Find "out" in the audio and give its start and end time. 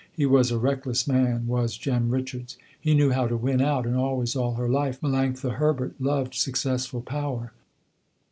3.61-3.85